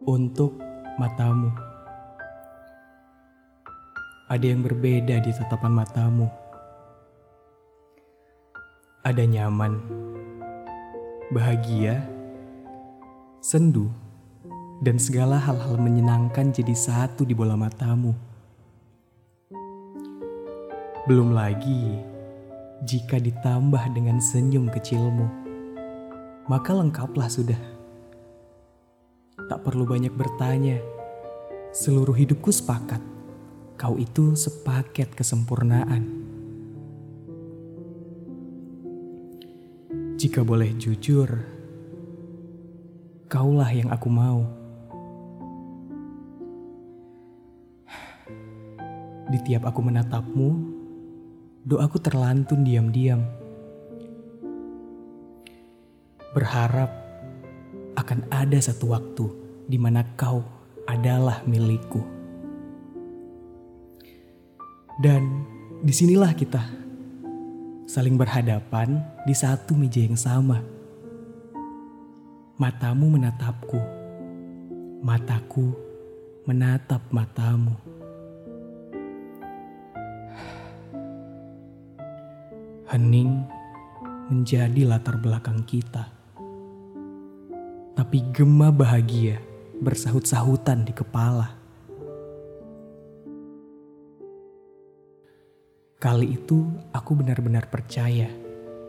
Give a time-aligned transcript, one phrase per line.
[0.00, 0.56] Untuk
[0.96, 1.52] matamu,
[4.32, 6.24] ada yang berbeda di tatapan matamu.
[9.04, 9.76] Ada nyaman,
[11.36, 12.00] bahagia,
[13.44, 13.92] sendu,
[14.80, 18.16] dan segala hal-hal menyenangkan jadi satu di bola matamu.
[21.04, 22.00] Belum lagi
[22.88, 25.28] jika ditambah dengan senyum kecilmu,
[26.48, 27.79] maka lengkaplah sudah.
[29.48, 30.82] Tak perlu banyak bertanya,
[31.72, 33.00] seluruh hidupku sepakat.
[33.80, 36.20] Kau itu sepaket kesempurnaan.
[40.20, 41.32] Jika boleh jujur,
[43.24, 44.44] kaulah yang aku mau.
[49.32, 50.50] Di tiap aku menatapmu,
[51.64, 53.24] doaku terlantun diam-diam.
[56.36, 56.99] Berharap
[58.10, 59.22] akan ada satu waktu
[59.70, 60.42] di mana kau
[60.82, 62.02] adalah milikku.
[64.98, 65.46] Dan
[65.78, 66.58] di sinilah kita
[67.86, 70.58] saling berhadapan di satu meja yang sama.
[72.58, 73.78] Matamu menatapku,
[75.06, 75.70] mataku
[76.50, 77.78] menatap matamu.
[82.90, 83.46] Hening
[84.34, 86.19] menjadi latar belakang kita.
[88.00, 89.44] Tapi gema bahagia
[89.76, 91.52] bersahut-sahutan di kepala.
[96.00, 96.64] Kali itu
[96.96, 98.32] aku benar-benar percaya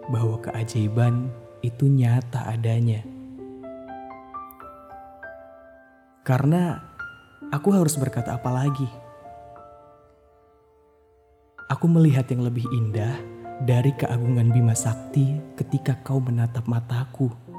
[0.07, 1.27] bahwa keajaiban
[1.59, 3.03] itu nyata adanya.
[6.23, 6.79] Karena
[7.51, 8.87] aku harus berkata apa lagi?
[11.67, 13.19] Aku melihat yang lebih indah
[13.67, 17.50] dari keagungan Bima Sakti ketika kau menatap mataku.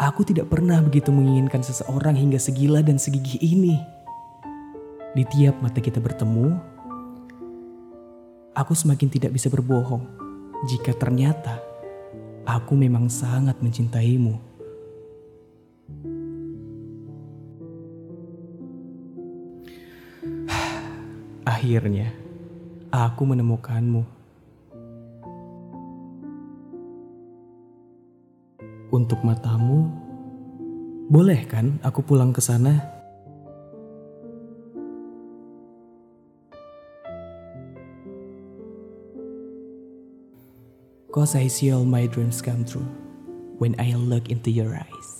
[0.00, 3.76] Aku tidak pernah begitu menginginkan seseorang hingga segila dan segigih ini.
[5.12, 6.56] Di tiap mata kita bertemu,
[8.56, 10.00] aku semakin tidak bisa berbohong
[10.72, 11.60] jika ternyata
[12.48, 14.40] aku memang sangat mencintaimu.
[21.44, 22.08] Akhirnya,
[22.88, 24.19] aku menemukanmu.
[28.90, 29.86] Untuk matamu,
[31.06, 32.74] boleh kan aku pulang ke sana?
[41.14, 42.86] Cause I see all my dreams come true
[43.62, 45.19] when I look into your eyes.